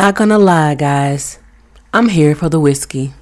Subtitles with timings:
[0.00, 1.38] Not gonna lie, guys,
[1.92, 3.12] I'm here for the whiskey.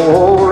[0.00, 0.47] Oh.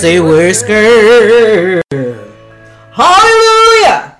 [0.00, 1.82] Tennessee whisker.
[2.92, 4.16] Hallelujah.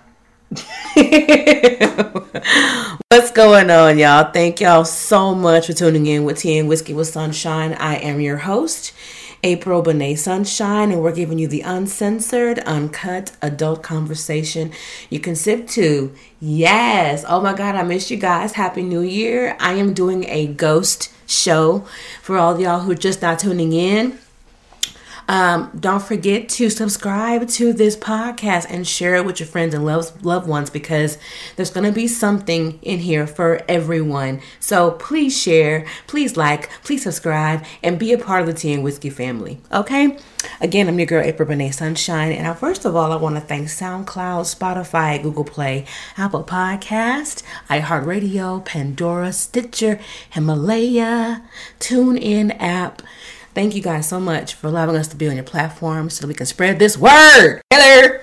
[3.09, 4.31] What's going on, y'all?
[4.31, 7.73] Thank y'all so much for tuning in with Tea and Whiskey with Sunshine.
[7.73, 8.93] I am your host,
[9.43, 14.73] April Benet Sunshine, and we're giving you the uncensored, uncut adult conversation
[15.09, 16.13] you can sip to.
[16.41, 17.25] Yes.
[17.27, 18.53] Oh my God, I missed you guys.
[18.53, 19.57] Happy New Year.
[19.59, 21.87] I am doing a ghost show
[22.21, 24.19] for all y'all who are just not tuning in.
[25.31, 29.87] Um, don't forget to subscribe to this podcast and share it with your friends and
[29.87, 31.19] loved, loved ones because
[31.55, 34.41] there's going to be something in here for everyone.
[34.59, 38.83] So please share, please like, please subscribe, and be a part of the Tea and
[38.83, 39.61] Whiskey family.
[39.71, 40.19] Okay?
[40.61, 42.33] Again, I'm your girl, April Benet Sunshine.
[42.33, 45.87] And I, first of all, I want to thank SoundCloud, Spotify, Google Play,
[46.17, 50.01] Apple Podcast, iHeartRadio, Pandora, Stitcher,
[50.31, 51.45] Himalaya,
[51.79, 53.03] TuneIn app.
[53.53, 56.29] Thank you guys so much for allowing us to be on your platform so that
[56.29, 57.61] we can spread this word.
[57.73, 58.21] Hello.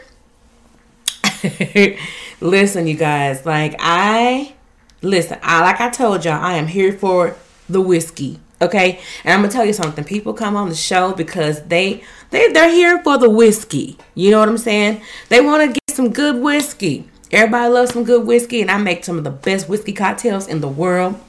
[2.41, 4.53] listen, you guys, like I
[5.01, 7.35] listen, I like I told y'all, I am here for
[7.67, 8.39] the whiskey.
[8.61, 9.01] Okay?
[9.25, 10.05] And I'm gonna tell you something.
[10.05, 13.97] People come on the show because they they they're here for the whiskey.
[14.15, 15.01] You know what I'm saying?
[15.27, 17.09] They wanna get some good whiskey.
[17.31, 20.61] Everybody loves some good whiskey, and I make some of the best whiskey cocktails in
[20.61, 21.19] the world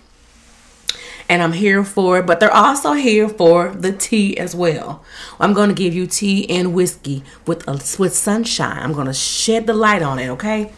[1.28, 5.04] and I'm here for it, but they're also here for the tea as well.
[5.38, 8.78] I'm going to give you tea and whiskey with a, with sunshine.
[8.78, 10.72] I'm going to shed the light on it, okay?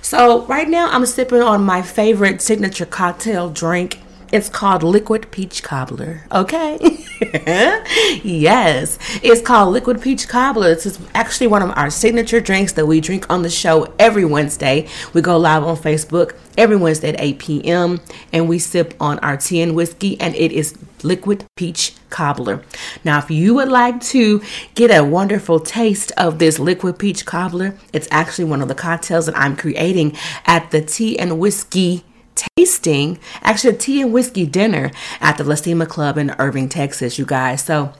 [0.00, 4.00] So right now I'm sipping on my favorite signature cocktail drink.
[4.36, 6.24] It's called Liquid Peach Cobbler.
[6.30, 6.76] Okay.
[8.22, 8.98] yes.
[9.22, 10.72] It's called Liquid Peach Cobbler.
[10.72, 14.88] It's actually one of our signature drinks that we drink on the show every Wednesday.
[15.14, 18.02] We go live on Facebook every Wednesday at 8 p.m.
[18.30, 22.62] and we sip on our tea and whiskey, and it is Liquid Peach Cobbler.
[23.04, 24.42] Now, if you would like to
[24.74, 29.24] get a wonderful taste of this Liquid Peach Cobbler, it's actually one of the cocktails
[29.24, 32.04] that I'm creating at the Tea and Whiskey
[32.36, 34.90] tasting, actually a tea and whiskey dinner
[35.20, 37.62] at the La Cima Club in Irving, Texas, you guys.
[37.62, 37.92] So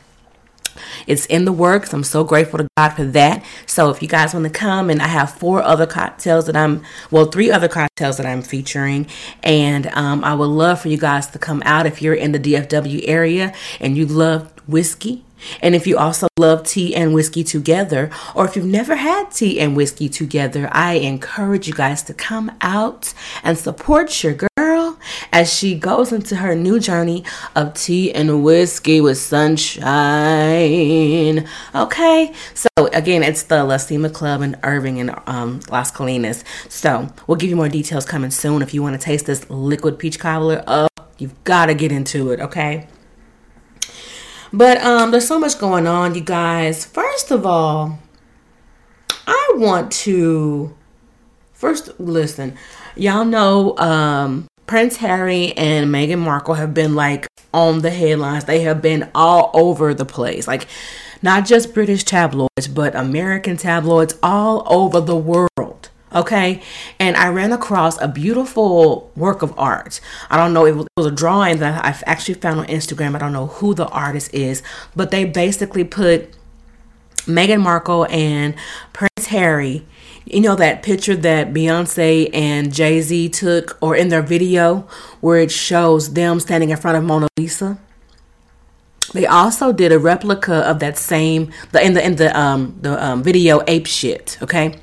[1.07, 1.93] it's in the works.
[1.93, 3.45] I'm so grateful to God for that.
[3.67, 6.85] So if you guys want to come and I have four other cocktails that I'm
[7.11, 9.07] well, three other cocktails that I'm featuring,
[9.43, 12.41] and um, I would love for you guys to come out if you're in the
[12.41, 15.26] DFW area and you love whiskey.
[15.63, 19.61] And if you also love tea and whiskey together, or if you've never had tea
[19.61, 23.13] and whiskey together, I encourage you guys to come out
[23.43, 24.99] and support your girl
[25.33, 27.25] as she goes into her new journey
[27.55, 29.87] of tea and whiskey with sunshine.
[31.75, 36.43] Okay, so again, it's the La Cima Club in Irving and um, Las Colinas.
[36.71, 38.63] So we'll give you more details coming soon.
[38.63, 42.31] If you want to taste this liquid peach cobbler, oh, you've got to get into
[42.31, 42.41] it.
[42.41, 42.89] Okay.
[44.57, 46.83] But um, there's so much going on, you guys.
[46.83, 47.99] First of all,
[49.27, 50.75] I want to
[51.53, 52.57] first listen.
[52.97, 58.47] Y'all know um, Prince Harry and Meghan Markle have been like on the headlines.
[58.47, 60.49] They have been all over the place.
[60.49, 60.69] Like
[61.21, 65.51] not just British tabloids, but American tabloids all over the world.
[66.17, 66.63] Okay.
[66.99, 70.01] And I ran across a beautiful work of art.
[70.31, 73.15] I don't know, it was, it was a drawing that I actually found on Instagram.
[73.15, 74.63] I don't know who the artist is,
[74.97, 76.31] but they basically put
[77.27, 78.55] Meghan Markle and
[78.95, 79.85] Prince Harry.
[80.25, 84.89] You know that picture that Beyonce and Jay Z took, or in their video,
[85.21, 87.79] where it shows them standing in front of Mona Lisa.
[89.13, 93.03] They also did a replica of that same the in the in the um the
[93.05, 94.37] um, video ape shit.
[94.43, 94.75] Okay,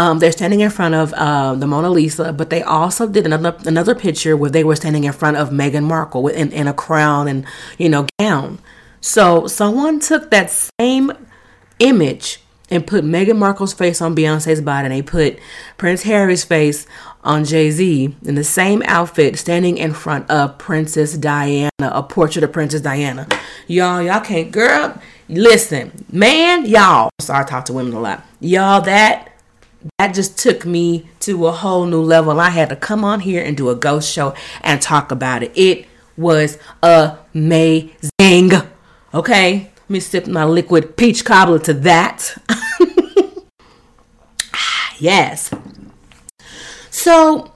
[0.00, 3.56] um, they're standing in front of uh, the Mona Lisa, but they also did another
[3.64, 7.26] another picture where they were standing in front of Meghan Markle in, in a crown
[7.26, 7.44] and
[7.78, 8.60] you know gown.
[9.00, 10.50] So someone took that
[10.80, 11.12] same
[11.80, 12.40] image
[12.70, 15.38] and put Meghan Markle's face on Beyonce's body, and they put
[15.78, 16.86] Prince Harry's face
[17.24, 22.44] on Jay Z in the same outfit, standing in front of Princess Diana, a portrait
[22.44, 23.26] of Princess Diana.
[23.66, 25.00] Y'all, y'all can't, girl.
[25.28, 27.10] Listen, man, y'all.
[27.20, 28.24] Sorry, I talk to women a lot.
[28.40, 29.27] Y'all, that
[29.98, 32.40] that just took me to a whole new level.
[32.40, 35.52] I had to come on here and do a ghost show and talk about it.
[35.54, 38.52] It was amazing.
[39.14, 42.36] Okay, let me sip my liquid peach cobbler to that.
[44.98, 45.50] yes.
[46.90, 47.52] So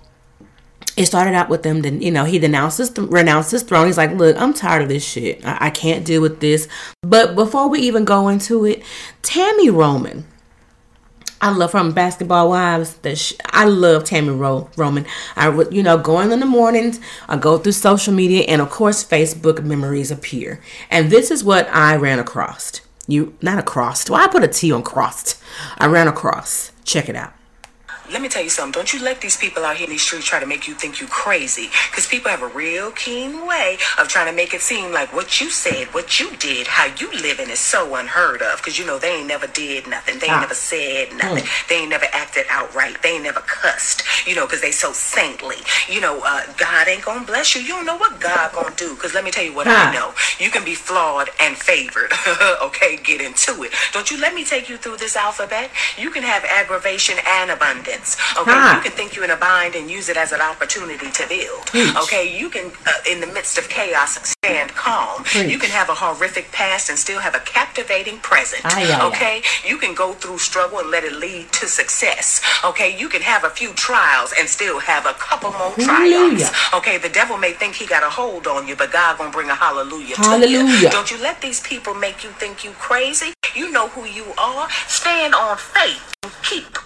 [0.96, 1.82] it started out with them.
[1.82, 3.86] Then you know he denounces renounced his throne.
[3.86, 5.44] He's like, "Look, I'm tired of this shit.
[5.44, 6.68] I, I can't deal with this."
[7.02, 8.82] But before we even go into it,
[9.22, 10.24] Tami Roman
[11.42, 12.96] I love from Basketball Wives.
[13.14, 15.04] Sh- I love Tami Ro- Roman.
[15.34, 17.00] I would, you know, going in the mornings.
[17.28, 20.60] I go through social media, and of course, Facebook memories appear.
[20.88, 22.80] And this is what I ran across.
[23.08, 24.08] You not across.
[24.08, 25.42] Why I put a T on crossed?
[25.78, 26.70] I ran across.
[26.84, 27.32] Check it out.
[28.10, 28.72] Let me tell you something.
[28.72, 31.00] Don't you let these people out here in these streets try to make you think
[31.00, 31.70] you crazy.
[31.90, 35.40] Because people have a real keen way of trying to make it seem like what
[35.40, 38.58] you said, what you did, how you living is so unheard of.
[38.58, 40.18] Because you know they ain't never did nothing.
[40.18, 40.40] They ain't Ah.
[40.40, 41.44] never said nothing.
[41.68, 43.00] They ain't never acted outright.
[43.02, 44.02] They ain't never cussed.
[44.26, 45.58] You know, because they so saintly.
[45.88, 47.62] You know, uh, God ain't gonna bless you.
[47.62, 48.94] You don't know what God gonna do.
[48.94, 49.90] Because let me tell you what Ah.
[49.90, 50.12] I know.
[50.38, 52.12] You can be flawed and favored.
[52.62, 53.72] okay, get into it.
[53.92, 55.70] Don't you let me take you through this alphabet.
[55.96, 58.01] You can have aggravation and abundance.
[58.36, 58.76] Okay, Ah.
[58.76, 61.70] you can think you're in a bind and use it as an opportunity to build.
[62.02, 65.24] Okay, you can, uh, in the midst of chaos, stand calm.
[65.34, 68.62] You can have a horrific past and still have a captivating present.
[68.64, 69.06] Ay, ay, ay.
[69.08, 72.40] okay, you can go through struggle and let it lead to success.
[72.64, 76.50] Okay, you can have a few trials and still have a couple more triumphs.
[76.74, 79.50] Okay, the devil may think he got a hold on you, but God gonna bring
[79.50, 80.80] a hallelujah, to Hallelujah.
[80.80, 80.90] you.
[80.90, 83.32] Don't you let these people make you think you crazy.
[83.54, 84.68] You know who you are.
[84.88, 86.78] Stand on faith and keep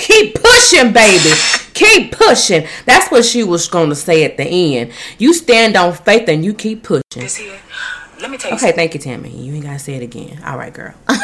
[0.00, 1.30] Keep pushing, baby.
[1.74, 2.66] Keep pushing.
[2.86, 4.92] That's what she was going to say at the end.
[5.18, 7.02] You stand on faith and you keep pushing.
[8.20, 9.44] Let me tell you Okay, thank you, Tami.
[9.44, 10.42] You ain't got to say it again.
[10.44, 10.94] All right, girl.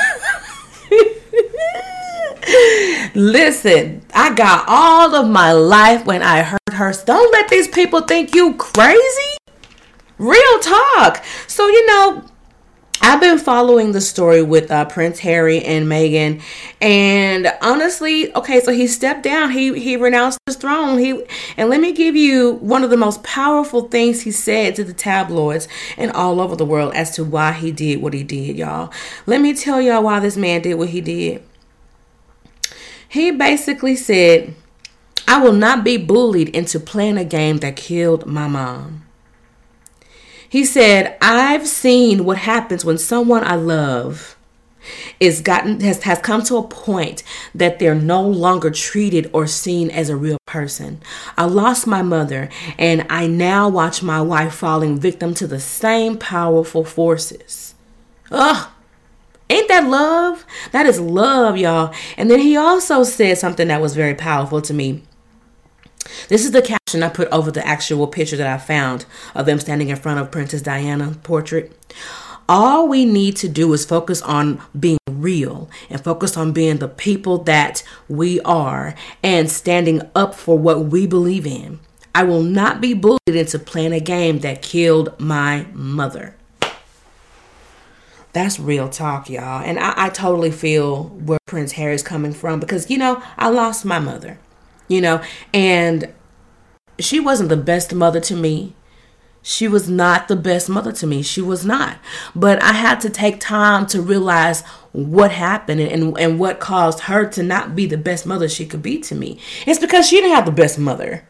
[3.14, 6.92] Listen, I got all of my life when I heard her.
[7.04, 9.36] Don't let these people think you crazy.
[10.18, 11.22] Real talk.
[11.46, 12.24] So, you know,
[13.02, 16.42] I've been following the story with uh, Prince Harry and Meghan,
[16.80, 19.50] and honestly, okay, so he stepped down.
[19.50, 20.98] He he renounced his throne.
[20.98, 21.24] He
[21.56, 24.92] and let me give you one of the most powerful things he said to the
[24.92, 28.92] tabloids and all over the world as to why he did what he did, y'all.
[29.26, 31.42] Let me tell y'all why this man did what he did.
[33.08, 34.54] He basically said,
[35.28, 39.05] "I will not be bullied into playing a game that killed my mom."
[40.56, 44.38] He said, I've seen what happens when someone I love
[45.20, 47.22] is gotten has, has come to a point
[47.54, 51.02] that they're no longer treated or seen as a real person.
[51.36, 52.48] I lost my mother
[52.78, 57.74] and I now watch my wife falling victim to the same powerful forces.
[58.30, 58.70] Ugh.
[59.50, 60.46] Ain't that love?
[60.72, 61.92] That is love, y'all.
[62.16, 65.02] And then he also said something that was very powerful to me.
[66.28, 69.58] This is the caption I put over the actual picture that I found of them
[69.58, 71.72] standing in front of Princess Diana portrait.
[72.48, 76.88] All we need to do is focus on being real and focus on being the
[76.88, 81.80] people that we are and standing up for what we believe in.
[82.14, 86.36] I will not be bullied into playing a game that killed my mother.
[88.32, 89.62] That's real talk, y'all.
[89.62, 93.84] And I, I totally feel where Prince Harry's coming from because, you know, I lost
[93.84, 94.38] my mother,
[94.88, 96.12] you know, and
[96.98, 98.74] she wasn't the best mother to me.
[99.42, 101.22] She was not the best mother to me.
[101.22, 101.98] She was not.
[102.34, 107.26] But I had to take time to realize what happened and, and what caused her
[107.26, 109.38] to not be the best mother she could be to me.
[109.64, 111.28] It's because she didn't have the best mother.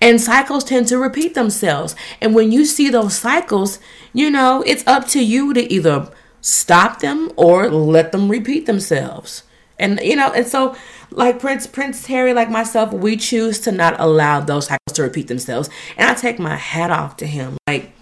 [0.00, 1.94] And cycles tend to repeat themselves.
[2.20, 3.78] And when you see those cycles,
[4.12, 9.44] you know, it's up to you to either stop them or let them repeat themselves.
[9.78, 10.76] And you know, and so
[11.10, 15.28] like Prince Prince Harry, like myself, we choose to not allow those cycles to repeat
[15.28, 15.68] themselves.
[15.96, 17.56] And I take my hat off to him.
[17.66, 17.92] Like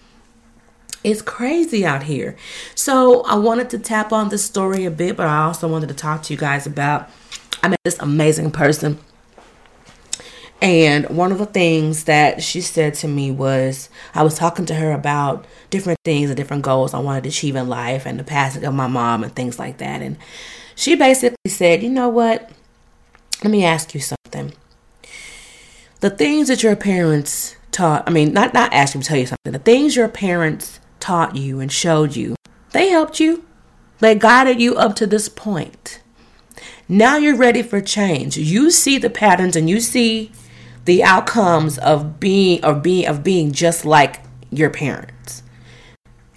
[1.02, 2.36] it's crazy out here.
[2.74, 5.94] So I wanted to tap on this story a bit, but I also wanted to
[5.94, 7.10] talk to you guys about
[7.62, 8.98] I met this amazing person.
[10.62, 14.74] And one of the things that she said to me was I was talking to
[14.74, 18.24] her about different things and different goals I wanted to achieve in life and the
[18.24, 20.00] passing of my mom and things like that.
[20.00, 20.16] And
[20.74, 22.50] she basically said, You know what?
[23.42, 24.52] Let me ask you something.
[26.00, 29.26] The things that your parents taught, I mean, not, not ask you to tell you
[29.26, 32.36] something, the things your parents taught you and showed you,
[32.72, 33.44] they helped you.
[34.00, 36.00] They guided you up to this point.
[36.88, 38.36] Now you're ready for change.
[38.36, 40.30] You see the patterns and you see
[40.84, 45.13] the outcomes of being or being of being just like your parents.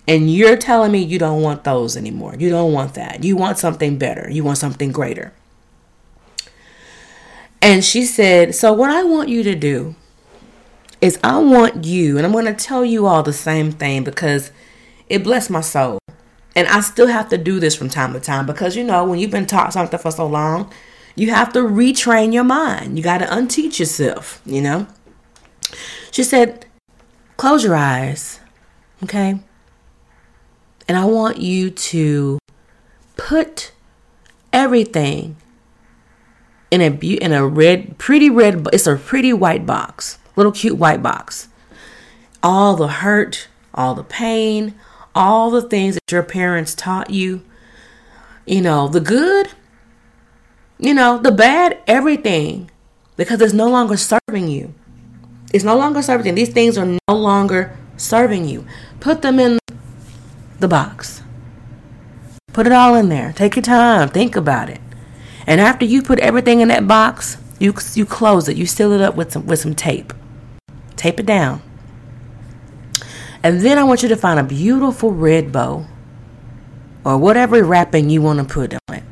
[0.07, 2.35] And you're telling me you don't want those anymore.
[2.39, 3.23] You don't want that.
[3.23, 4.29] You want something better.
[4.29, 5.33] You want something greater.
[7.61, 9.95] And she said, So, what I want you to do
[11.01, 14.51] is, I want you, and I'm going to tell you all the same thing because
[15.09, 15.99] it blessed my soul.
[16.55, 19.19] And I still have to do this from time to time because, you know, when
[19.19, 20.71] you've been taught something for so long,
[21.15, 22.97] you have to retrain your mind.
[22.97, 24.87] You got to unteach yourself, you know?
[26.11, 26.65] She said,
[27.35, 28.39] Close your eyes,
[29.03, 29.39] okay?
[30.87, 32.39] And I want you to
[33.17, 33.71] put
[34.53, 35.35] everything
[36.71, 38.67] in a bu- in a red, pretty red.
[38.71, 41.49] It's a pretty white box, little cute white box.
[42.41, 44.75] All the hurt, all the pain,
[45.13, 47.41] all the things that your parents taught you.
[48.45, 49.49] You know the good,
[50.79, 52.71] you know the bad, everything,
[53.17, 54.73] because it's no longer serving you.
[55.53, 56.35] It's no longer serving.
[56.35, 58.65] These things are no longer serving you.
[58.99, 59.59] Put them in
[60.59, 61.23] the box.
[62.53, 63.33] Put it all in there.
[63.33, 64.09] Take your time.
[64.09, 64.81] Think about it.
[65.45, 68.57] And after you put everything in that box, you you close it.
[68.57, 70.11] You seal it up with some with some tape.
[70.95, 71.61] Tape it down.
[73.43, 75.85] And then I want you to find a beautiful red bow
[77.05, 79.03] or whatever wrapping you want to put on it.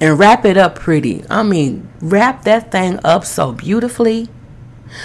[0.00, 1.24] And wrap it up pretty.
[1.30, 4.28] I mean, wrap that thing up so beautifully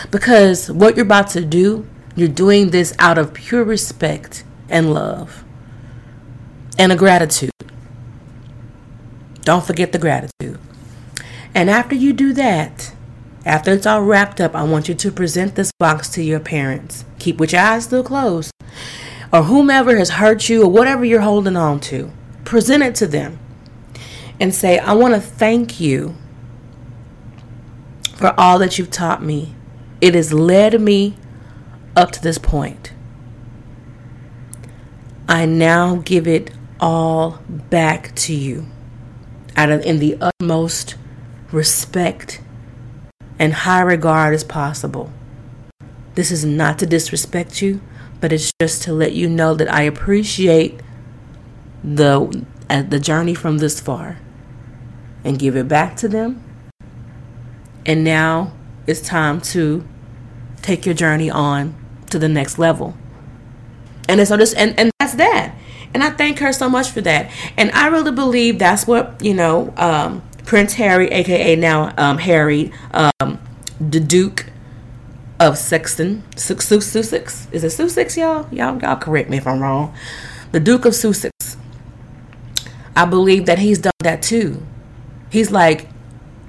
[0.10, 5.44] because what you're about to do, you're doing this out of pure respect and love
[6.80, 7.52] and a gratitude.
[9.42, 10.58] Don't forget the gratitude.
[11.54, 12.94] And after you do that,
[13.46, 17.04] after it's all wrapped up, I want you to present this box to your parents.
[17.20, 18.52] Keep with your eyes still closed.
[19.32, 22.12] Or whomever has hurt you or whatever you're holding on to.
[22.46, 23.40] Present it to them
[24.40, 26.16] and say, I want to thank you
[28.16, 29.54] for all that you've taught me.
[30.00, 31.18] It has led me
[31.96, 32.94] up to this point.
[35.28, 38.66] I now give it all back to you
[39.56, 40.96] out of in the utmost
[41.52, 42.42] respect
[43.38, 45.12] and high regard as possible.
[46.16, 47.82] This is not to disrespect you,
[48.20, 50.80] but it's just to let you know that I appreciate
[51.84, 54.20] the uh, the journey from this far
[55.24, 56.44] and give it back to them.
[57.86, 58.54] And now
[58.86, 59.88] it's time to
[60.62, 61.76] take your journey on
[62.10, 62.96] to the next level.
[64.08, 65.56] And so this and, and that's that.
[65.94, 67.32] And I thank her so much for that.
[67.58, 72.72] And I really believe that's what, you know, um, Prince Harry, aka now um, Harry,
[72.92, 73.40] um,
[73.80, 74.48] the Duke
[75.40, 77.48] of Sexton, Su- Su- Sussex.
[77.52, 78.48] Is it Sussex, y'all?
[78.54, 79.96] Y'all, y'all correct me if I'm wrong.
[80.52, 81.58] The Duke of Sussex.
[82.96, 84.66] I believe that he's done that too.
[85.32, 85.88] He's like,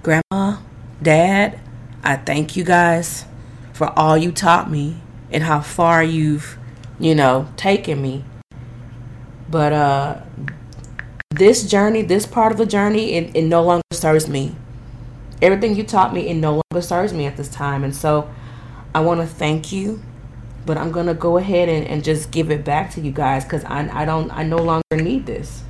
[0.02, 0.58] Grandma,
[1.02, 1.60] Dad,
[2.02, 3.26] I thank you guys
[3.72, 4.96] for all you taught me
[5.30, 6.58] and how far you've,
[6.98, 8.24] you know, taken me.
[9.50, 10.20] But uh
[11.30, 14.54] this journey, this part of the journey, it, it no longer serves me.
[15.40, 17.82] Everything you taught me, it no longer serves me at this time.
[17.82, 18.28] And so
[18.94, 20.02] I want to thank you,
[20.66, 23.44] but I'm going to go ahead and, and just give it back to you guys
[23.44, 25.62] because I, I don't, I no longer need this.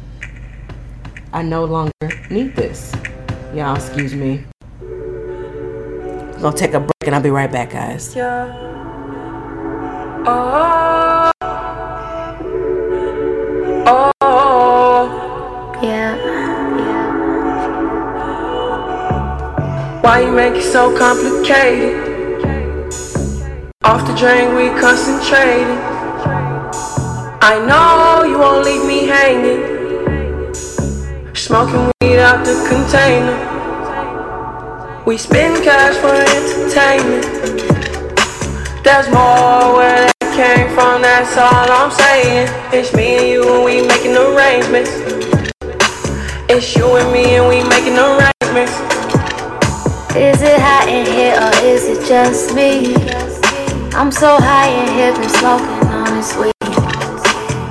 [1.32, 1.92] I no longer
[2.30, 2.92] need this.
[3.54, 4.44] Y'all, excuse me.
[4.82, 8.16] I'm to take a break and I'll be right back, guys.
[8.16, 8.70] Yeah.
[13.86, 14.10] Oh.
[20.02, 21.94] Why you make it so complicated?
[23.84, 25.78] Off the drain, we concentrating.
[27.42, 30.54] I know you won't leave me hanging.
[31.34, 33.36] Smoking weed out the container.
[35.06, 37.24] We spend cash for entertainment.
[38.84, 42.48] There's more where came from, that's all I'm saying.
[42.72, 44.88] It's me and you and we making arrangements.
[46.48, 48.72] It's you and me and we making arrangements.
[50.16, 52.96] Is it hot in here or is it just me?
[53.92, 56.56] I'm so high in here, been smoking on this weed.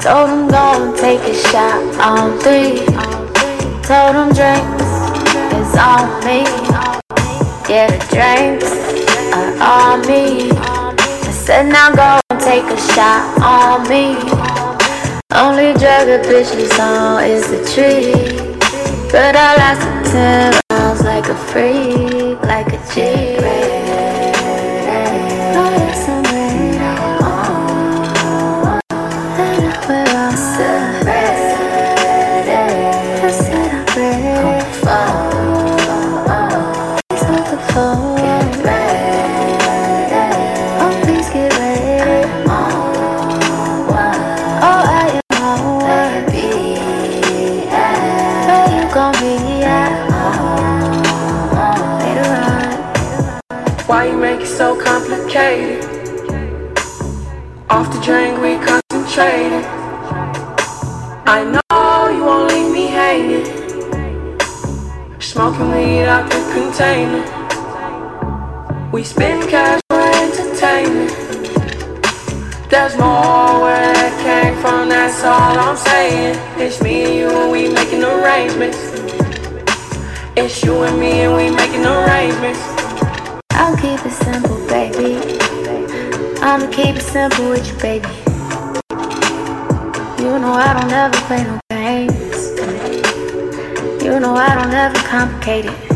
[0.05, 2.85] Told him go and take a shot on three.
[3.89, 4.89] Told him drinks
[5.57, 6.45] is on me.
[7.65, 8.69] Yeah, the drinks
[9.33, 10.51] are on me.
[10.53, 14.15] I said now go take a shot on me.
[15.33, 18.13] Only drug a bitch is on is the tree.
[19.11, 23.78] But I lasted ten rounds like a freak, like a G.
[59.19, 59.65] concentrating.
[61.27, 63.45] I know you won't leave me hanging.
[65.19, 67.23] Smoking weed out the container.
[68.91, 71.11] We spend cash for entertainment.
[72.69, 76.37] There's more where that came from, that's all I'm saying.
[76.57, 78.77] It's me and you and we making arrangements.
[80.37, 82.61] It's you and me and we making arrangements.
[83.51, 85.39] I'll keep it simple, baby.
[86.41, 88.28] I'ma keep it simple with you, baby.
[90.19, 92.51] You know I don't ever play no games.
[94.03, 95.89] You know I don't ever complicate it.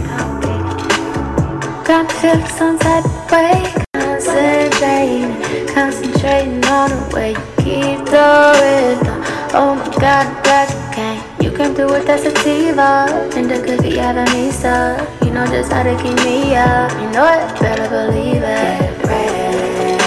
[1.85, 3.83] Got to feel some type of way.
[3.93, 9.23] Concentrating, concentrating on the way you keep the rhythm.
[9.53, 11.21] Oh my God, I'm you came.
[11.43, 15.05] You came through with that sativa and the cookie having me stuck.
[15.21, 16.91] You know just how to keep me up.
[16.93, 18.79] You know it, better believe it.
[18.79, 19.99] Get ready.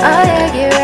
[0.00, 0.83] Oh yeah, get ready.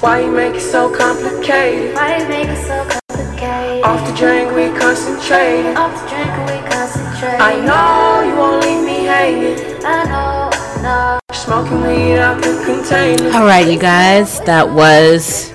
[0.00, 1.92] Why you make it so complicated?
[1.96, 3.82] Why you make it so complicated?
[3.82, 5.76] Off the drink, we concentrating.
[5.76, 7.40] Off the drink, we concentrate.
[7.40, 9.58] I know you won't leave me hanging.
[9.84, 11.34] I know, I know.
[11.34, 13.36] Smoking weed out the container.
[13.36, 15.52] All right, you guys, that was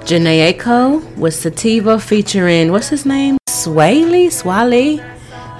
[0.00, 3.38] Jhené Aiko with Sativa featuring what's his name?
[3.48, 4.98] Swaley, Swally,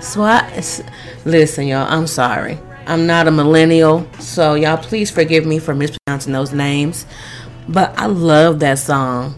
[0.00, 0.84] Swa.
[1.24, 2.58] Listen, y'all, I'm sorry.
[2.86, 7.06] I'm not a millennial, so y'all please forgive me for mispronouncing those names.
[7.68, 9.34] But I love that song.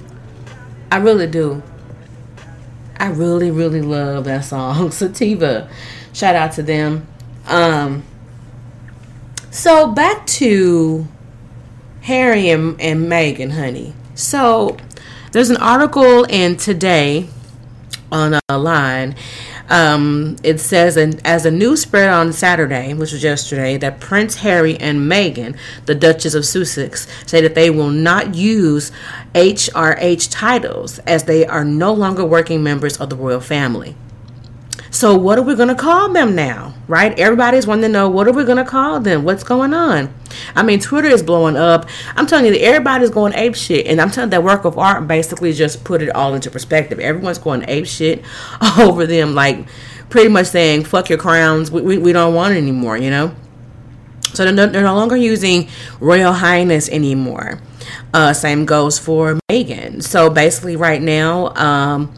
[0.90, 1.62] I really do.
[2.96, 5.68] I really, really love that song, Sativa.
[6.12, 7.06] Shout out to them.
[7.46, 8.04] Um.
[9.50, 11.06] So back to
[12.02, 13.94] Harry and, and Meghan, honey.
[14.14, 14.76] So
[15.32, 17.28] there's an article in Today
[18.10, 19.14] on a line.
[19.68, 24.36] Um, it says, and as a news spread on Saturday, which was yesterday, that Prince
[24.36, 28.90] Harry and Meghan, the Duchess of Sussex, say that they will not use
[29.34, 33.94] HRH titles as they are no longer working members of the royal family.
[34.90, 36.74] So what are we gonna call them now?
[36.86, 37.18] Right?
[37.18, 39.24] Everybody's wanting to know what are we gonna call them?
[39.24, 40.12] What's going on?
[40.54, 41.88] I mean, Twitter is blowing up.
[42.16, 45.06] I'm telling you, everybody's going ape shit, and I'm telling you that work of art
[45.06, 46.98] basically just put it all into perspective.
[47.00, 48.24] Everyone's going ape shit
[48.78, 49.66] over them, like
[50.08, 53.34] pretty much saying "fuck your crowns." We, we, we don't want it anymore, you know.
[54.34, 55.68] So they're no, they're no longer using
[56.00, 57.60] Royal Highness anymore.
[58.12, 60.02] Uh, same goes for Meghan.
[60.02, 62.12] So basically, right now, um,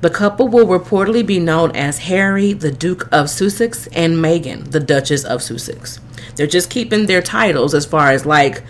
[0.00, 4.80] the couple will reportedly be known as Harry, the Duke of Sussex, and Meghan, the
[4.80, 6.00] Duchess of Sussex.
[6.36, 8.62] They're just keeping their titles as far as like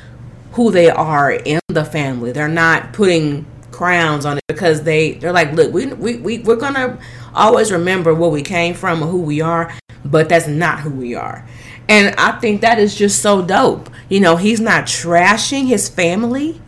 [0.53, 2.33] who they are in the family.
[2.33, 6.57] They're not putting crowns on it because they they're like, look, we we, we we're
[6.57, 6.99] gonna
[7.35, 9.73] always remember where we came from and who we are,
[10.05, 11.47] but that's not who we are.
[11.89, 13.91] And I think that is just so dope.
[14.09, 16.61] You know, he's not trashing his family,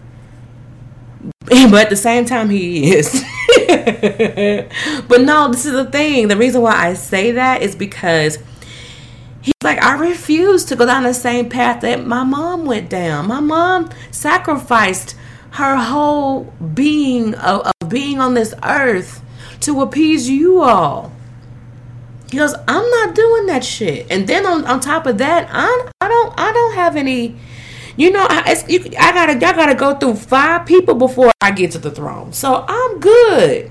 [1.49, 3.25] but at the same time, he is.
[5.09, 6.29] but no, this is the thing.
[6.29, 8.39] The reason why I say that is because
[9.43, 13.29] he's like, I refuse to go down the same path that my mom went down.
[13.29, 15.17] My mom sacrificed
[15.53, 19.23] her whole being of, of being on this earth
[19.61, 21.13] to appease you all.
[22.31, 24.07] He goes, I'm not doing that shit.
[24.11, 27.37] And then on, on top of that, I I don't I don't have any.
[28.01, 31.73] You know, I, you, I gotta I gotta go through five people before I get
[31.73, 32.33] to the throne.
[32.33, 33.71] So I'm good.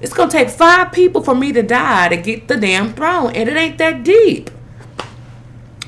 [0.00, 3.48] It's gonna take five people for me to die to get the damn throne, and
[3.48, 4.50] it ain't that deep.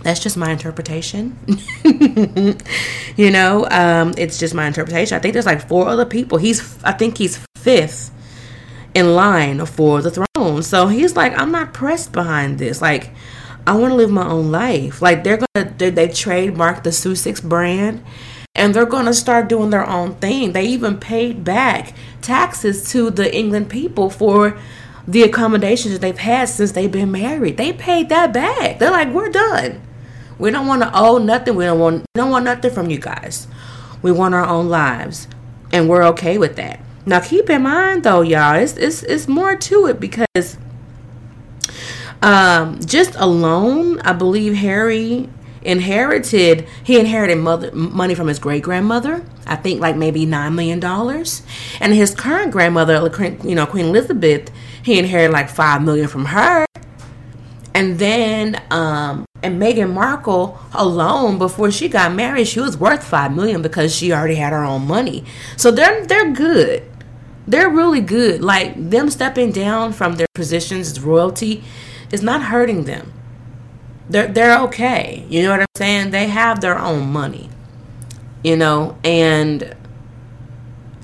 [0.05, 1.37] That's just my interpretation.
[3.17, 5.17] you know, um, it's just my interpretation.
[5.17, 6.39] I think there's like four other people.
[6.39, 8.13] He's I think he's fifth
[8.95, 10.63] in line for the throne.
[10.63, 12.81] So he's like, I'm not pressed behind this.
[12.81, 13.11] Like,
[13.67, 15.01] I want to live my own life.
[15.01, 18.05] Like they're gonna they, they trademark the Sussex brand,
[18.55, 20.53] and they're gonna start doing their own thing.
[20.53, 24.59] They even paid back taxes to the England people for
[25.07, 27.57] the accommodations that they've had since they've been married.
[27.57, 28.79] They paid that back.
[28.79, 29.83] They're like, we're done.
[30.39, 31.55] We don't want to owe nothing.
[31.55, 33.47] We don't want we don't want nothing from you guys.
[34.03, 35.29] We want our own lives,
[35.73, 36.81] and we're okay with that.
[37.07, 40.59] Now, keep in mind though, y'all, it's it's it's more to it because
[42.23, 45.29] Um, just alone, I believe Harry
[45.65, 49.25] inherited he inherited mother money from his great grandmother.
[49.47, 51.43] I think like maybe nine million dollars,
[51.81, 53.11] and his current grandmother,
[53.45, 54.51] you know, Queen Elizabeth,
[54.83, 56.67] he inherited like five million from her.
[57.77, 63.35] And then, um, and Meghan Markle alone, before she got married, she was worth five
[63.35, 65.25] million because she already had her own money.
[65.57, 66.85] So they're they're good.
[67.47, 68.43] They're really good.
[68.43, 71.65] Like them stepping down from their positions as royalty
[72.15, 73.13] is not hurting them.
[74.09, 75.27] They're they're okay.
[75.29, 76.13] You know what I'm saying?
[76.13, 77.51] They have their own money.
[78.45, 79.75] You know, and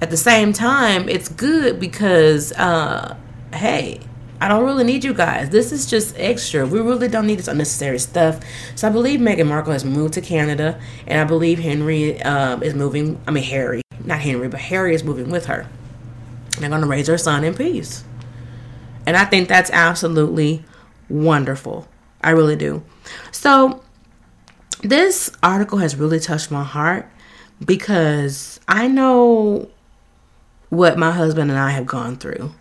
[0.00, 3.16] at the same time, it's good because uh
[3.52, 4.00] hey,
[4.40, 5.50] I don't really need you guys.
[5.50, 6.64] This is just extra.
[6.64, 8.40] We really don't need this unnecessary stuff.
[8.76, 12.74] So I believe Meghan Markle has moved to Canada, and I believe Henry um, is
[12.74, 13.20] moving.
[13.26, 15.66] I mean Harry, not Henry, but Harry is moving with her.
[16.58, 18.04] They're going to raise their son in peace.
[19.06, 20.62] And I think that's absolutely
[21.10, 21.86] wonderful.
[22.22, 22.82] I really do.
[23.32, 23.82] So
[24.82, 27.10] this article has really touched my heart
[27.64, 29.68] because I know
[30.70, 32.52] what my husband and I have gone through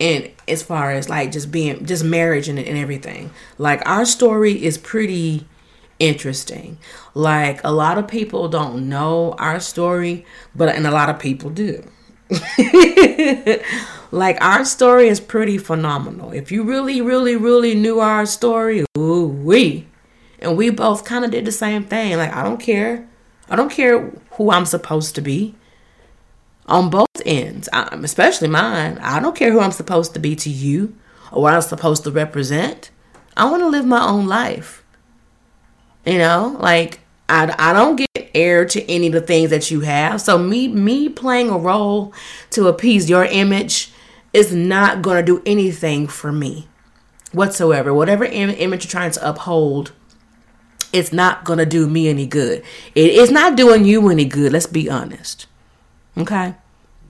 [0.00, 4.62] and as far as like just being just marriage and, and everything like our story
[4.64, 5.46] is pretty
[5.98, 6.76] interesting
[7.14, 11.48] like a lot of people don't know our story but and a lot of people
[11.48, 11.82] do
[14.14, 19.26] like our story is pretty phenomenal if you really really really knew our story ooh
[19.26, 19.86] we
[20.38, 23.08] and we both kind of did the same thing like i don't care
[23.48, 25.54] i don't care who i'm supposed to be
[26.66, 28.98] on both ends, um, especially mine.
[28.98, 30.96] I don't care who I'm supposed to be to you
[31.32, 32.90] or what I'm supposed to represent.
[33.36, 34.84] I want to live my own life.
[36.06, 39.80] You know, like I, I don't get heir to any of the things that you
[39.80, 40.20] have.
[40.20, 42.12] So me me playing a role
[42.50, 43.90] to appease your image
[44.34, 46.68] is not going to do anything for me
[47.32, 47.94] whatsoever.
[47.94, 49.92] Whatever Im- image you're trying to uphold,
[50.92, 52.62] it's not going to do me any good.
[52.94, 54.52] It is not doing you any good.
[54.52, 55.46] Let's be honest.
[56.18, 56.54] Okay.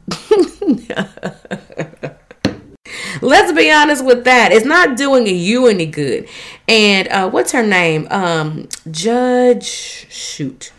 [3.22, 4.52] Let's be honest with that.
[4.52, 6.28] It's not doing you any good.
[6.68, 8.06] And uh, what's her name?
[8.10, 10.06] Um, Judge.
[10.10, 10.72] Shoot.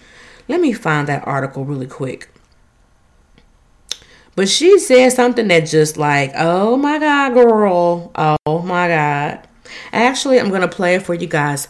[0.47, 2.29] Let me find that article really quick.
[4.35, 8.11] But she said something that just like, oh my God, girl.
[8.15, 9.47] Oh my God.
[9.93, 11.67] Actually, I'm going to play it for you guys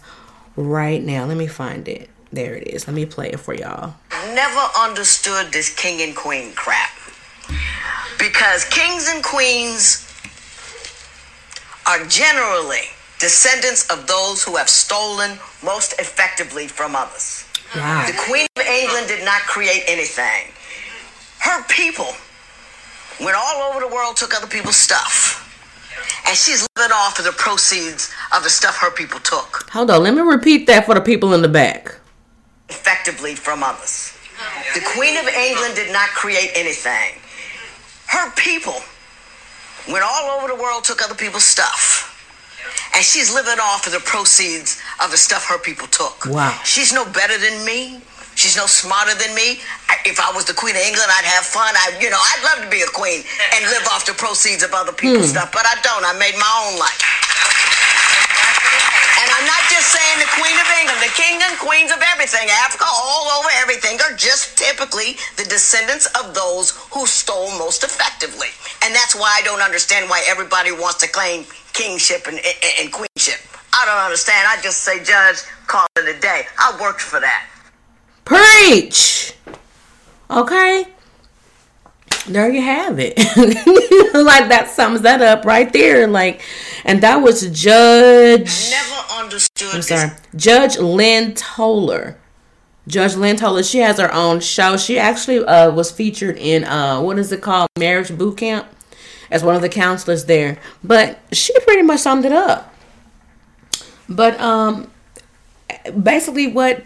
[0.56, 1.25] right now.
[1.25, 2.10] Let me find it.
[2.32, 2.88] There it is.
[2.88, 3.95] Let me play it for y'all.
[4.34, 6.89] Never understood this king and queen crap.
[8.17, 10.01] Because kings and queens
[11.88, 12.82] are generally
[13.19, 17.45] descendants of those who have stolen most effectively from others.
[17.75, 18.06] Wow.
[18.08, 20.51] The Queen of England did not create anything.
[21.39, 22.08] Her people
[23.19, 25.41] went all over the world, took other people's stuff.
[26.28, 29.69] And she's living off of the proceeds of the stuff her people took.
[29.69, 30.04] Hold on.
[30.04, 31.95] Let me repeat that for the people in the back.
[32.69, 34.12] Effectively from others.
[34.73, 37.19] The Queen of England did not create anything.
[38.08, 38.75] Her people
[39.88, 42.12] went all over the world, took other people's stuff.
[42.95, 46.25] And she's living off of the proceeds of the stuff her people took.
[46.25, 46.60] Wow.
[46.63, 48.01] She's no better than me.
[48.36, 49.63] She's no smarter than me.
[49.88, 51.71] I, if I was the queen of England, I'd have fun.
[51.71, 53.24] I, you know, I'd love to be a queen
[53.56, 55.39] and live off the proceeds of other people's hmm.
[55.39, 55.52] stuff.
[55.56, 56.04] But I don't.
[56.04, 57.00] I made my own life.
[59.15, 62.45] And I'm not just saying the Queen of England, the king and queens of everything,
[62.62, 68.52] Africa, all over everything, are just typically the descendants of those who stole most effectively.
[68.84, 72.91] And that's why I don't understand why everybody wants to claim kingship and, and, and
[72.91, 73.39] queenship.
[73.74, 74.45] I don't understand.
[74.48, 76.43] I just say, Judge, call it a day.
[76.60, 77.48] I worked for that.
[78.26, 79.34] Preach.
[80.30, 80.88] Okay.
[82.28, 83.18] There you have it.
[84.16, 86.08] like that sums that up right there.
[86.08, 86.42] Like,
[86.84, 88.72] and that was Judge.
[88.72, 92.18] Never understood I'm this sorry, Judge Lynn Toler.
[92.88, 93.62] Judge Lynn Toler.
[93.62, 94.76] She has her own show.
[94.76, 98.68] She actually uh, was featured in uh, what is it called, Marriage Boot Camp,
[99.30, 100.58] as one of the counselors there.
[100.84, 102.74] But she pretty much summed it up.
[104.10, 104.90] But um,
[106.02, 106.84] basically, what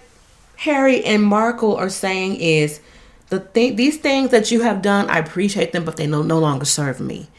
[0.60, 2.82] Harry and Markle are saying is
[3.30, 6.38] the thing these things that you have done, I appreciate them, but they no, no
[6.38, 7.30] longer serve me.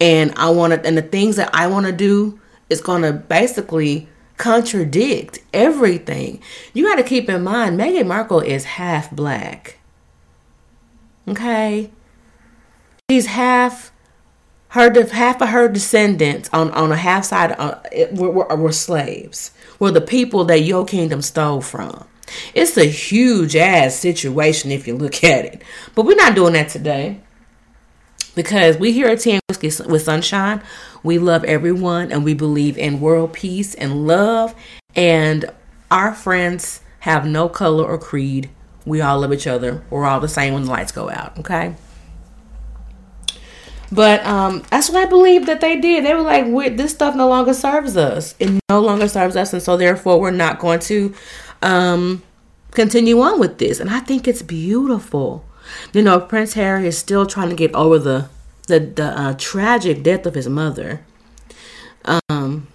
[0.00, 2.38] And I want to, and the things that I want to do
[2.70, 6.40] is going to basically contradict everything.
[6.72, 9.78] You got to keep in mind, Meghan Markle is half black.
[11.26, 11.90] Okay,
[13.10, 13.90] she's half
[14.68, 17.80] her half of her descendants on on a half side uh,
[18.12, 22.06] were, were, were slaves, were the people that your kingdom stole from.
[22.54, 25.62] It's a huge ass situation if you look at it.
[25.94, 27.20] But we're not doing that today.
[28.34, 30.62] because we here at Tea and Whiskey with Sunshine,
[31.02, 34.54] we love everyone and we believe in world peace and love.
[34.94, 35.46] And
[35.90, 38.50] our friends have no color or creed.
[38.86, 39.82] We all love each other.
[39.90, 41.74] We're all the same when the lights go out, okay?
[43.90, 46.04] But um, that's what I believe that they did.
[46.04, 48.34] They were like, this stuff no longer serves us.
[48.38, 49.52] It no longer serves us.
[49.52, 51.14] And so, therefore, we're not going to
[51.62, 52.22] um,
[52.70, 53.80] continue on with this.
[53.80, 55.44] And I think it's beautiful.
[55.92, 58.28] You know, Prince Harry is still trying to get over the
[58.68, 61.00] the, the uh, tragic death of his mother.
[62.04, 62.68] Um,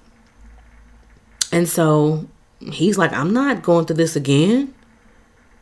[1.51, 2.27] and so
[2.59, 4.73] he's like, I'm not going through this again.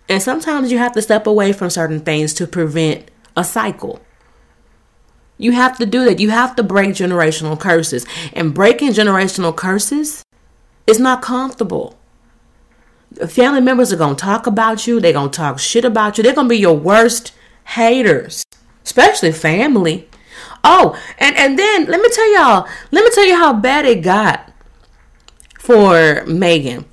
[0.08, 4.00] And sometimes you have to step away from certain things to prevent a cycle.
[5.38, 6.20] You have to do that.
[6.20, 8.06] You have to break generational curses.
[8.34, 10.24] And breaking generational curses
[10.88, 11.98] is not comfortable.
[13.28, 15.00] Family members are going to talk about you.
[15.00, 16.24] They're going to talk shit about you.
[16.24, 17.34] They're going to be your worst
[17.66, 18.46] haters,
[18.84, 20.10] especially family.
[20.64, 24.02] Oh, and, and then let me tell y'all, let me tell you how bad it
[24.02, 24.52] got
[25.60, 26.86] for Meghan.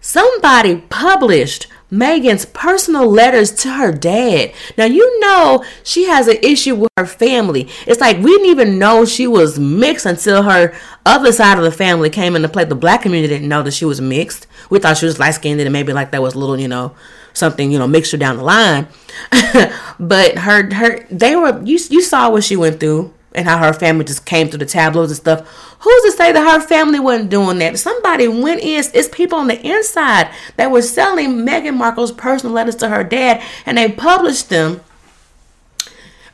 [0.00, 4.52] Somebody published Meghan's personal letters to her dad.
[4.76, 7.68] Now, you know she has an issue with her family.
[7.86, 11.70] It's like we didn't even know she was mixed until her other side of the
[11.70, 12.64] family came into play.
[12.64, 14.46] The black community didn't know that she was mixed.
[14.68, 16.94] We thought she was light skinned and maybe like that was little, you know,
[17.32, 18.88] something, you know, mixture down the line.
[20.00, 23.72] but her, her, they were, you, you saw what she went through and how her
[23.72, 25.46] family just came through the tabloids and stuff.
[25.80, 27.78] Who's to say that her family wasn't doing that?
[27.78, 32.76] Somebody went in, it's people on the inside that were selling Meghan Markle's personal letters
[32.76, 34.80] to her dad, and they published them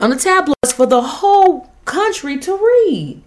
[0.01, 3.23] on the tabloids for the whole country to read.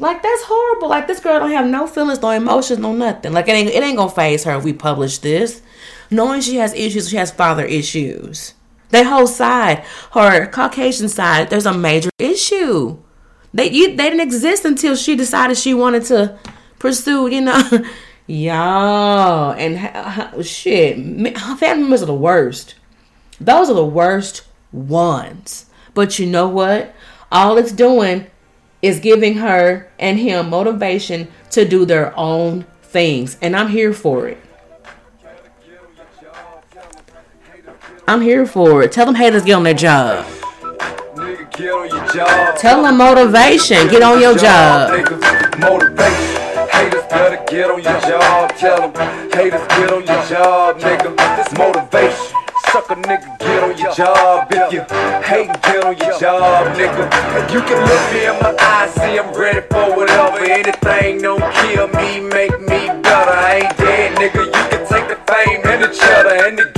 [0.00, 0.88] Like that's horrible.
[0.88, 3.32] Like this girl don't have no feelings, no emotions, no nothing.
[3.32, 5.60] Like it ain't it ain't gonna faze her if we publish this.
[6.10, 8.54] Knowing she has issues, she has father issues.
[8.90, 12.98] That whole side, her Caucasian side, there's a major issue.
[13.52, 16.38] They you, they didn't exist until she decided she wanted to
[16.78, 17.62] pursue, you know,
[18.26, 20.96] y'all and shit.
[20.96, 22.74] Family members are the worst.
[23.40, 25.66] Those are the worst ones.
[25.94, 26.94] But you know what?
[27.30, 28.26] All it's doing
[28.80, 34.28] is giving her and him motivation to do their own things, and I'm here for
[34.28, 34.38] it.
[38.08, 38.90] I'm here for it.
[38.90, 40.24] Tell them haters get on their job.
[42.56, 43.86] Tell them motivation.
[43.88, 44.92] Get on your job.
[45.58, 46.40] Motivation.
[46.72, 48.50] Haters better get on your job.
[48.56, 51.16] Tell them haters get on your job, nigga.
[51.36, 52.34] This motivation.
[52.72, 54.48] Suck a nigga, get on your job.
[54.52, 54.80] If you
[55.22, 57.52] hate, get on your job, nigga.
[57.52, 60.38] You can look me in my eyes, see I'm ready for whatever.
[60.38, 63.36] Anything don't kill me, make me better.
[63.36, 64.46] I ain't dead, nigga.
[64.46, 66.77] You can take the fame and the cheddar and the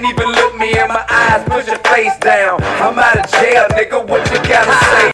[0.00, 2.62] Can't even look me in my eyes, put your face down.
[2.62, 4.08] I'm out of jail, nigga.
[4.08, 5.09] What you gotta say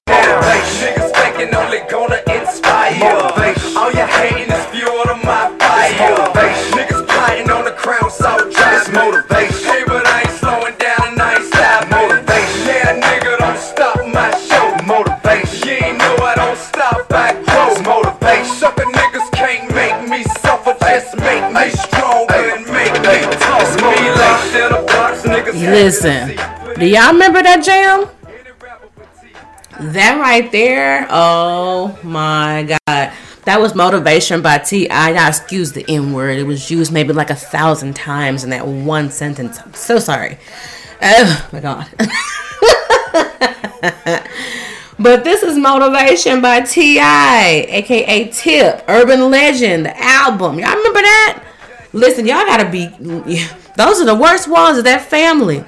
[25.66, 26.28] Listen,
[26.78, 28.08] do y'all remember that jam?
[29.92, 33.12] That right there, oh my god.
[33.44, 35.12] That was motivation by T.I.
[35.12, 36.38] I excuse the N word.
[36.38, 39.58] It was used maybe like a thousand times in that one sentence.
[39.60, 40.38] I'm so sorry.
[41.02, 41.88] Oh my god.
[44.98, 50.58] but this is motivation by T.I., aka Tip, Urban Legend, the album.
[50.58, 51.42] Y'all remember that?
[51.92, 52.88] Listen, y'all gotta be.
[53.76, 55.64] Those are the worst ones of that family.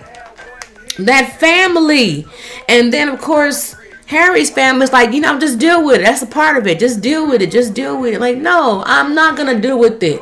[0.99, 2.27] That family.
[2.69, 6.05] And then, of course, Harry's family is like, you know, just deal with it.
[6.05, 6.81] That's a part of it.
[6.81, 7.51] Just deal with it.
[7.51, 8.21] Just deal with it.
[8.21, 10.21] Like, no, I'm not going to deal with it.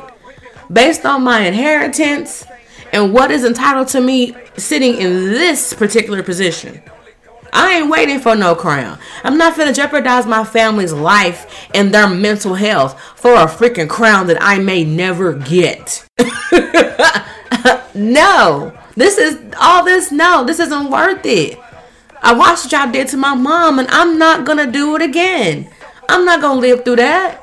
[0.70, 2.44] Based on my inheritance
[2.92, 6.82] and what is entitled to me sitting in this particular position.
[7.52, 8.98] I ain't waiting for no crown.
[9.24, 14.26] I'm not gonna jeopardize my family's life and their mental health for a freaking crown
[14.26, 16.06] that I may never get.
[17.94, 20.10] no, This is all this.
[20.10, 21.58] No, this isn't worth it.
[22.22, 25.70] I watched what y'all did to my mom, and I'm not gonna do it again.
[26.08, 27.42] I'm not gonna live through that.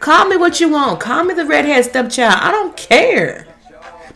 [0.00, 1.00] Call me what you want.
[1.00, 2.34] Call me the redhead stepchild.
[2.40, 3.46] I don't care.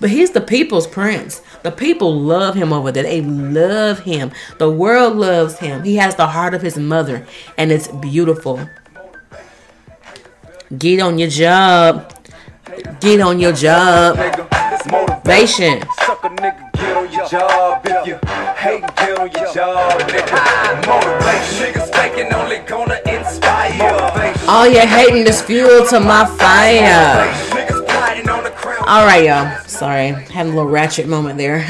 [0.00, 1.42] But he's the people's prince.
[1.62, 3.02] The people love him over there.
[3.02, 4.30] They love him.
[4.58, 5.82] The world loves him.
[5.84, 7.26] He has the heart of his mother,
[7.56, 8.68] and it's beautiful.
[10.76, 12.14] Get on your job.
[13.00, 14.16] Get on your job.
[14.90, 15.82] Motivation.
[16.06, 17.82] Suck a nigga, get on your job.
[17.84, 18.14] If you
[18.56, 20.00] hate, get on your job.
[20.00, 20.86] Nigga.
[20.86, 21.66] Motivation.
[21.66, 24.38] Niggas faking only gonna inspire.
[24.48, 27.26] All your hating is fuel to my fire.
[27.50, 28.82] Niggas plotting on the crown.
[28.86, 29.58] All right, y'all.
[29.66, 31.58] Sorry, had a little ratchet moment there.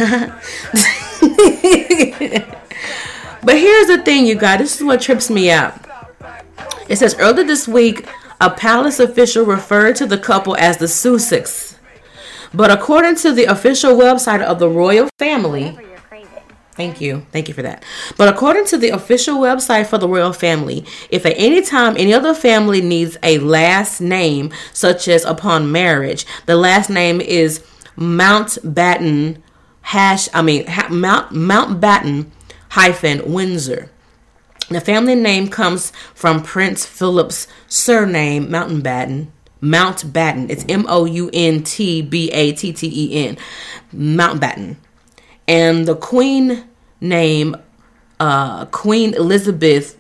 [3.43, 4.61] but here's the thing, you guys.
[4.61, 5.75] This is what trips me out.
[6.89, 8.07] It says earlier this week,
[8.41, 11.68] a palace official referred to the couple as the Sussex.
[12.55, 15.77] But according to the official website of the royal family,
[16.79, 17.27] Thank you.
[17.33, 17.83] Thank you for that.
[18.17, 22.15] But according to the official website for the royal family, if at any time any
[22.15, 27.65] other family needs a last name, such as upon marriage, the last name is
[27.97, 29.43] Mountbatten
[29.81, 32.27] hash I mean ha, Mount Mountbatten
[32.71, 33.91] hyphen Windsor.
[34.69, 39.29] The family name comes from Prince Philip's surname Mountbatten.
[39.63, 40.51] Mountbatten.
[40.51, 43.37] It's M O U N T B A T T E N.
[43.95, 44.77] Mountbatten
[45.49, 46.65] and the queen
[47.01, 47.57] name
[48.21, 49.97] uh, Queen Elizabeth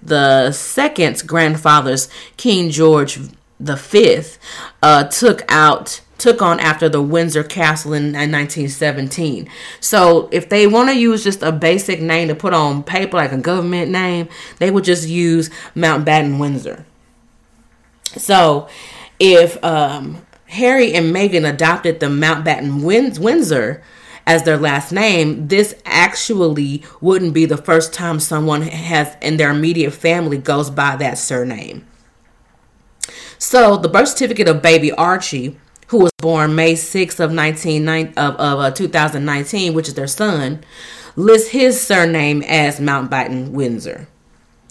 [0.54, 3.18] Second's grandfather's King George
[3.58, 4.38] the Fifth
[4.82, 9.48] uh, took out took on after the Windsor Castle in 1917.
[9.78, 13.30] So if they want to use just a basic name to put on paper like
[13.30, 14.28] a government name,
[14.58, 16.84] they would just use Mountbatten Windsor.
[18.16, 18.68] So
[19.18, 23.82] if um, Harry and Meghan adopted the Mountbatten Win- Windsor
[24.26, 29.50] as their last name, this actually wouldn't be the first time someone has in their
[29.50, 31.86] immediate family goes by that surname.
[33.38, 35.58] So the birth certificate of baby Archie,
[35.88, 40.62] who was born May 6th of 19, of, of uh, 2019, which is their son,
[41.16, 44.08] lists his surname as Mountbatten Windsor.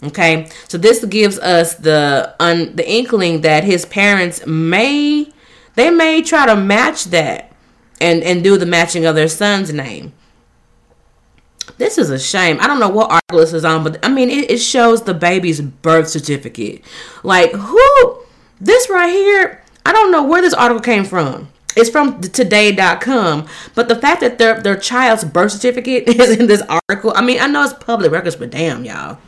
[0.02, 5.32] Okay, so this gives us the un, the inkling that his parents may
[5.74, 7.52] they may try to match that
[8.00, 10.12] and and do the matching of their son's name.
[11.78, 12.58] This is a shame.
[12.60, 15.14] I don't know what article this is on, but I mean it, it shows the
[15.14, 16.84] baby's birth certificate.
[17.24, 18.18] Like who
[18.60, 21.48] this right here, I don't know where this article came from.
[21.76, 26.62] It's from today.com, but the fact that their their child's birth certificate is in this
[26.62, 29.18] article, I mean, I know it's public records, but damn, y'all.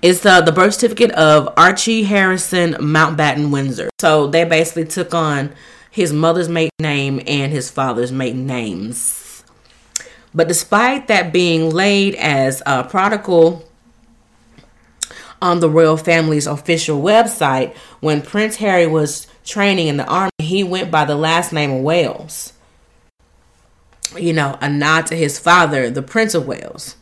[0.00, 3.90] It's uh, the birth certificate of Archie Harrison Mountbatten Windsor.
[4.00, 5.52] So they basically took on
[5.90, 9.42] his mother's maiden name and his father's maiden names.
[10.32, 13.68] But despite that being laid as a prodigal
[15.42, 20.62] on the royal family's official website, when Prince Harry was training in the army, he
[20.62, 22.52] went by the last name of Wales.
[24.16, 26.94] You know, a nod to his father, the Prince of Wales.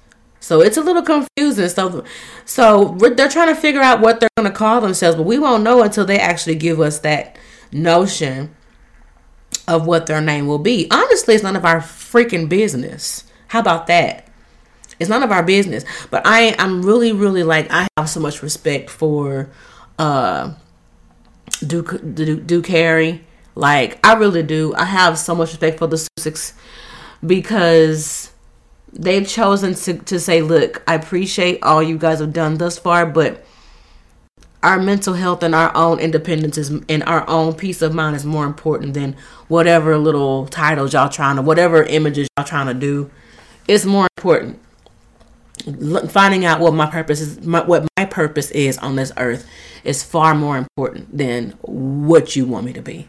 [0.46, 1.68] So it's a little confusing.
[1.68, 2.04] So,
[2.44, 5.64] so they're trying to figure out what they're going to call themselves, but we won't
[5.64, 7.36] know until they actually give us that
[7.72, 8.54] notion
[9.66, 10.86] of what their name will be.
[10.92, 13.24] Honestly, it's none of our freaking business.
[13.48, 14.28] How about that?
[15.00, 15.84] It's none of our business.
[16.12, 19.50] But I I'm really really like I have so much respect for
[19.98, 20.52] uh
[21.66, 23.24] Duke Duke, Duke Harry.
[23.56, 24.74] Like I really do.
[24.76, 26.54] I have so much respect for the Sussex
[27.26, 28.30] because
[28.92, 33.06] they've chosen to, to say, look, I appreciate all you guys have done thus far,
[33.06, 33.44] but
[34.62, 38.24] our mental health and our own independence is, and our own peace of mind is
[38.24, 39.16] more important than
[39.48, 43.10] whatever little titles y'all trying to, whatever images y'all trying to do.
[43.68, 44.60] It's more important.
[46.10, 49.48] Finding out what my purpose is, my, what my purpose is on this earth,
[49.84, 53.08] is far more important than what you want me to be.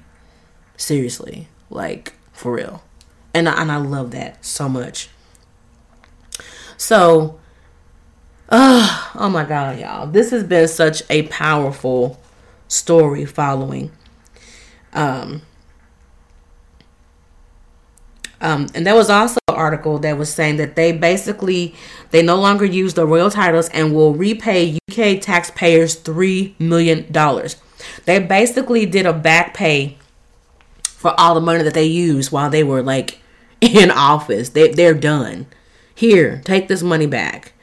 [0.76, 2.84] Seriously, like for real,
[3.34, 5.10] and I, and I love that so much.
[6.78, 7.40] So
[8.50, 10.08] Oh, oh my God, y'all.
[10.08, 12.20] This has been such a powerful
[12.68, 13.92] story following.
[14.94, 15.42] Um,
[18.40, 21.76] um, and there was also an article that was saying that they basically
[22.12, 27.58] they no longer use the royal titles and will repay UK taxpayers three million dollars.
[28.06, 29.98] They basically did a back pay
[30.86, 33.20] for all the money that they used while they were like
[33.62, 34.50] in office.
[34.50, 35.48] They they're done.
[35.98, 37.54] Here, take this money back.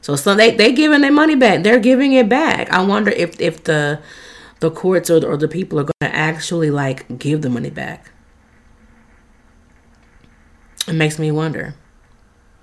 [0.00, 1.64] So so they they giving their money back.
[1.64, 2.70] They're giving it back.
[2.70, 4.00] I wonder if if the
[4.60, 7.68] the courts or the, or the people are going to actually like give the money
[7.68, 8.12] back.
[10.86, 11.74] It makes me wonder.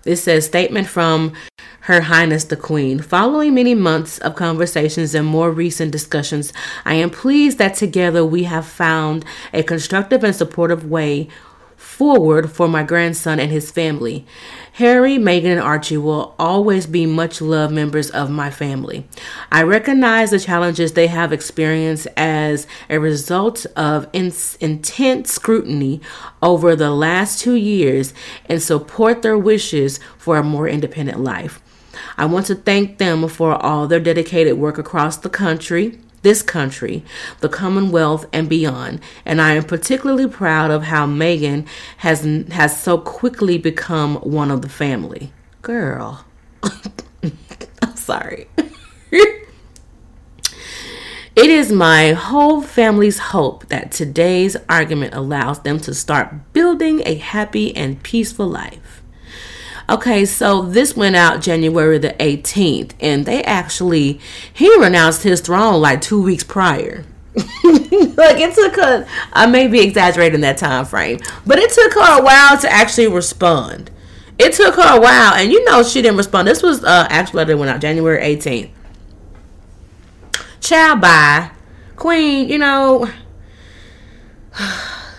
[0.05, 1.34] It says statement from
[1.82, 3.01] Her Highness the Queen.
[3.01, 6.53] Following many months of conversations and more recent discussions,
[6.86, 11.28] I am pleased that together we have found a constructive and supportive way
[11.98, 14.24] forward for my grandson and his family.
[14.74, 19.08] Harry, Meghan, and Archie will always be much loved members of my family.
[19.52, 26.00] I recognize the challenges they have experienced as a result of in- intense scrutiny
[26.43, 28.14] over the last two years
[28.45, 31.60] and support their wishes for a more independent life.
[32.16, 37.05] I want to thank them for all their dedicated work across the country this country,
[37.39, 38.99] the Commonwealth, and beyond.
[39.23, 41.65] And I am particularly proud of how Meghan
[41.99, 45.32] has has so quickly become one of the family.
[45.61, 46.25] Girl,
[46.63, 48.49] I'm sorry.
[51.38, 57.13] It is my whole family's hope that today's argument allows them to start building a
[57.13, 59.03] happy and peaceful life.
[59.89, 64.19] Okay, so this went out January the 18th, and they actually,
[64.51, 67.05] he renounced his throne like two weeks prior.
[67.35, 72.19] like it took her, I may be exaggerating that time frame, but it took her
[72.19, 73.89] a while to actually respond.
[74.38, 76.47] It took her a while, and you know she didn't respond.
[76.47, 78.71] This was uh, actually letter went out January 18th.
[80.59, 81.51] Child bye.
[81.95, 83.09] Queen, you know.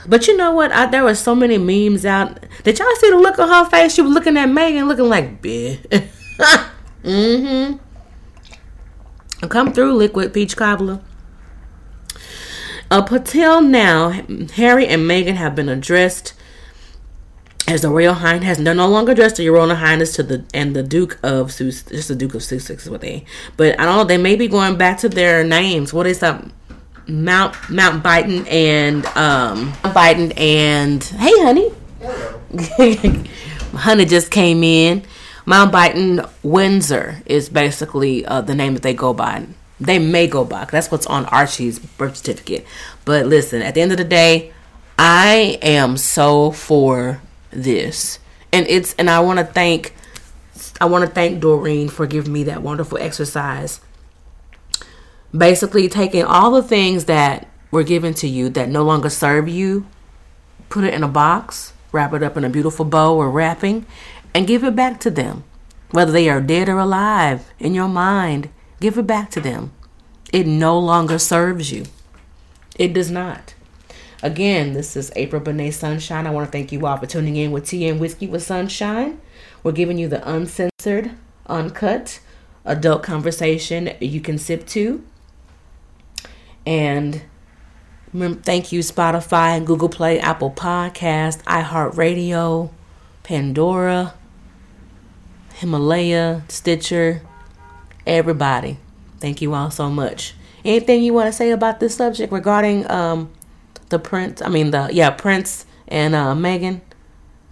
[0.09, 0.73] But you know what?
[0.73, 2.41] I, there were so many memes out.
[2.65, 3.95] Did y'all see the look on her face?
[3.95, 5.79] She was looking at Meghan, looking like, bitch.
[7.05, 7.77] mm-hmm.
[9.47, 11.01] Come through, liquid peach cobbler.
[12.91, 14.11] Up until now,
[14.55, 16.33] Harry and Meghan have been addressed
[17.69, 18.57] as the Royal Highness.
[18.59, 21.83] They're no longer addressed Your Royal Highness to the and the Duke of Sus.
[21.83, 23.27] Just the Duke of Sussex is what they.
[23.59, 24.05] But I don't know.
[24.05, 25.93] They may be going back to their names.
[25.93, 26.43] What is that?
[27.09, 31.71] Mount Mountbatten and um Biden and hey honey.
[32.01, 33.25] Hello.
[33.75, 35.03] honey just came in.
[35.47, 39.47] Mountbatten Windsor is basically uh, the name that they go by.
[39.81, 40.67] They may go by.
[40.67, 42.67] That's what's on Archie's birth certificate.
[43.07, 44.53] But listen, at the end of the day,
[44.99, 48.19] I am so for this,
[48.53, 49.95] and it's and I want to thank
[50.81, 53.81] I want to thank Doreen for giving me that wonderful exercise
[55.37, 59.87] basically taking all the things that were given to you that no longer serve you,
[60.69, 63.87] put it in a box, wrap it up in a beautiful bow or wrapping,
[64.35, 65.45] and give it back to them.
[65.91, 68.51] Whether they are dead or alive, in your mind,
[68.81, 69.73] give it back to them.
[70.33, 71.85] It no longer serves you.
[72.79, 73.55] It does not.
[74.23, 76.27] Again, this is April Bonet Sunshine.
[76.27, 79.21] I want to thank you all for tuning in with Tea and Whiskey with Sunshine.
[79.63, 81.13] We're giving you the uncensored,
[81.47, 82.21] uncut,
[82.65, 85.03] adult conversation you can sip to.
[86.69, 87.23] And
[88.13, 92.71] thank you, Spotify and Google Play, Apple Podcast, iHeartRadio,
[93.23, 94.13] Pandora,
[95.55, 97.23] Himalaya, Stitcher,
[98.07, 98.77] everybody.
[99.19, 100.35] Thank you all so much.
[100.63, 103.31] Anything you want to say about this subject regarding um,
[103.89, 104.43] the Prince?
[104.43, 106.83] I mean, the yeah, Prince and uh, Meghan.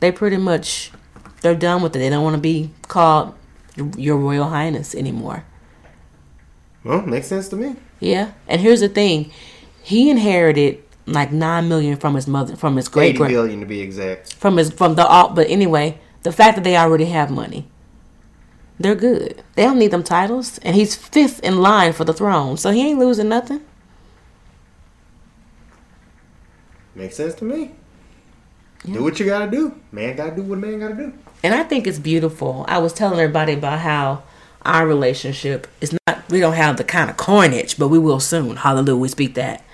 [0.01, 0.93] They pretty much
[1.41, 2.01] they're done with it.
[2.01, 3.35] They don't want to be called
[3.97, 5.47] Your Royal Highness anymore.
[6.87, 7.75] Well, makes sense to me.
[7.99, 9.33] Yeah, and here's the thing:
[9.83, 13.81] he inherited like nine million from his mother, from his great Eighty billion to be
[13.81, 14.35] exact.
[14.35, 15.31] from his from the all.
[15.31, 17.67] But anyway, the fact that they already have money,
[18.79, 19.43] they're good.
[19.57, 22.87] They don't need them titles, and he's fifth in line for the throne, so he
[22.87, 23.63] ain't losing nothing.
[26.95, 27.73] Makes sense to me.
[28.85, 29.75] Do what you gotta do.
[29.91, 31.13] Man gotta do what a man gotta do.
[31.43, 32.65] And I think it's beautiful.
[32.69, 34.23] I was telling everybody about how
[34.67, 36.29] our relationship is not.
[36.29, 38.57] We don't have the kind of coinage, but we will soon.
[38.57, 39.65] Hallelujah, we speak that.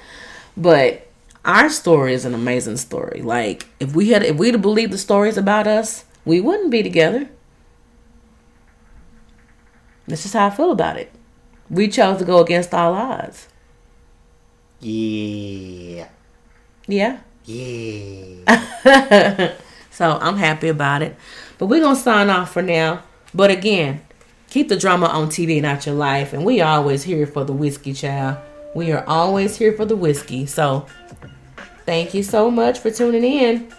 [0.56, 1.08] But
[1.44, 3.22] our story is an amazing story.
[3.22, 6.82] Like if we had, if we'd have believed the stories about us, we wouldn't be
[6.82, 7.28] together.
[10.06, 11.10] This is how I feel about it.
[11.70, 13.48] We chose to go against all odds.
[14.80, 16.08] Yeah.
[16.86, 17.20] Yeah.
[17.44, 19.52] Yeah.
[19.92, 21.14] So I'm happy about it.
[21.58, 23.02] But we're gonna sign off for now.
[23.34, 24.00] But again,
[24.52, 26.34] keep the drama on TV, not your life.
[26.34, 28.36] And we always here for the whiskey, child.
[28.74, 30.44] We are always here for the whiskey.
[30.44, 30.86] So
[31.86, 33.72] thank you so much for tuning in.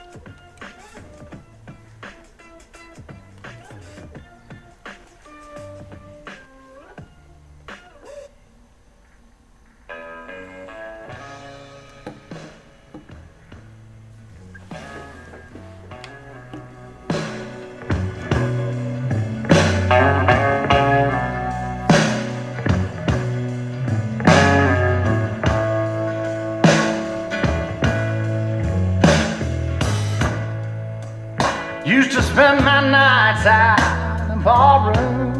[32.33, 35.33] spend my nights out in the ballroom.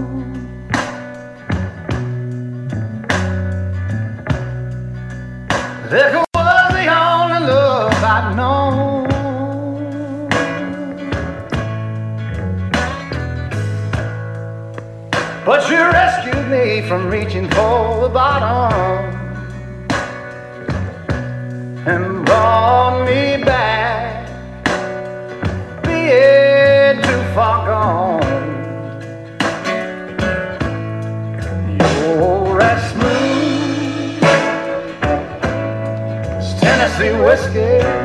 [5.89, 9.08] Liquor was the only love I'd known.
[15.44, 18.93] But you rescued me from reaching for the bottom.
[37.34, 38.03] whiskey.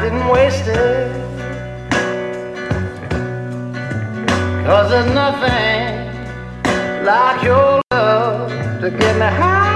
[0.00, 1.12] nothing wasted.
[4.64, 9.68] Cause there's nothing like your love to get me high.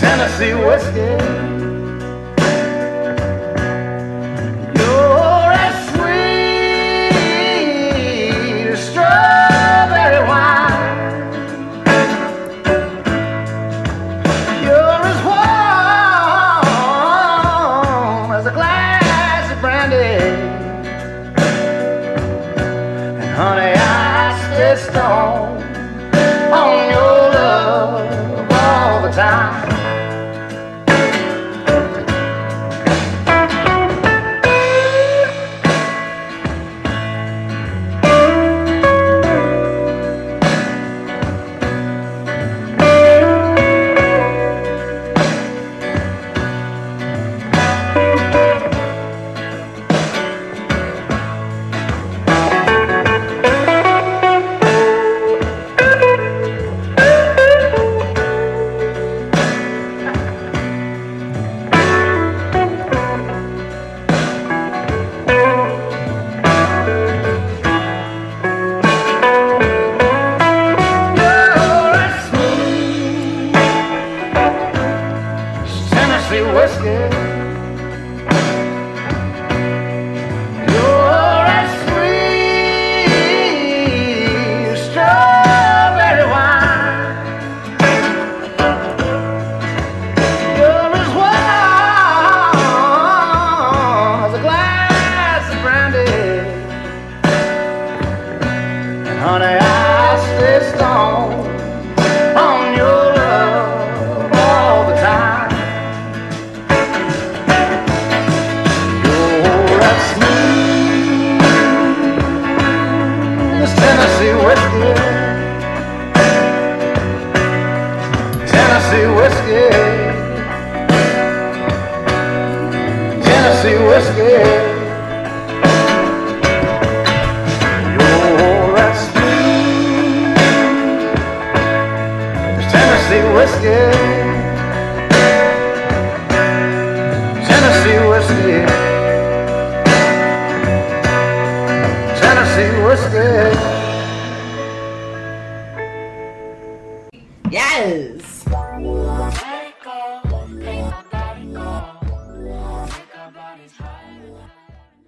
[0.00, 1.47] Tennessee whiskey